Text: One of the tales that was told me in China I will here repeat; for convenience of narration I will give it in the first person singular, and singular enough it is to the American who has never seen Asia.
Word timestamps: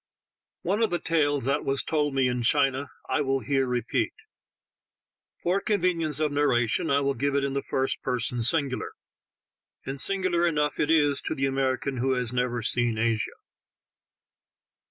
One 0.63 0.81
of 0.81 0.89
the 0.89 0.97
tales 0.97 1.45
that 1.45 1.63
was 1.63 1.83
told 1.83 2.15
me 2.15 2.27
in 2.27 2.41
China 2.41 2.89
I 3.07 3.21
will 3.21 3.41
here 3.41 3.67
repeat; 3.67 4.13
for 5.43 5.61
convenience 5.61 6.19
of 6.19 6.31
narration 6.31 6.89
I 6.89 7.01
will 7.01 7.13
give 7.13 7.35
it 7.35 7.43
in 7.43 7.53
the 7.53 7.61
first 7.61 8.01
person 8.01 8.41
singular, 8.41 8.93
and 9.85 10.01
singular 10.01 10.47
enough 10.47 10.79
it 10.79 10.89
is 10.89 11.21
to 11.21 11.35
the 11.35 11.45
American 11.45 11.97
who 11.97 12.13
has 12.13 12.33
never 12.33 12.63
seen 12.63 12.97
Asia. 12.97 13.35